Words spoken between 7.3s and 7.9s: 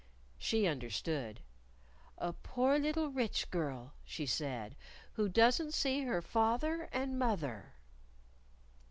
er."